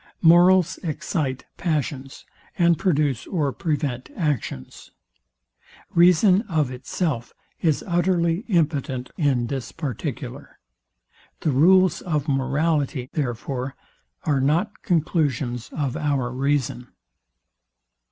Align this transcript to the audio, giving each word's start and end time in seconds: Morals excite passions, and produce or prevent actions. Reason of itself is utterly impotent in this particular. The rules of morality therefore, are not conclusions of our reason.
Morals 0.23 0.79
excite 0.79 1.45
passions, 1.57 2.25
and 2.57 2.79
produce 2.79 3.27
or 3.27 3.51
prevent 3.53 4.09
actions. 4.15 4.89
Reason 5.93 6.41
of 6.49 6.71
itself 6.71 7.33
is 7.59 7.83
utterly 7.85 8.39
impotent 8.47 9.11
in 9.15 9.45
this 9.45 9.71
particular. 9.71 10.57
The 11.41 11.51
rules 11.51 12.01
of 12.01 12.27
morality 12.27 13.11
therefore, 13.13 13.75
are 14.23 14.41
not 14.41 14.81
conclusions 14.81 15.69
of 15.71 15.95
our 15.95 16.31
reason. 16.31 16.87